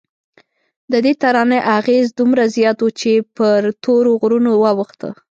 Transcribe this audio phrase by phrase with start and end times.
[0.93, 5.09] ددې ترانې اغېز دومره زیات و چې پر تورو غرونو واوښته.